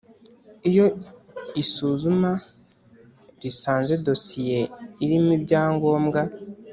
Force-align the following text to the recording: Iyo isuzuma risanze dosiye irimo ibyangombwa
Iyo 0.69 0.85
isuzuma 1.61 2.31
risanze 3.41 3.93
dosiye 4.07 4.59
irimo 5.03 5.31
ibyangombwa 5.37 6.19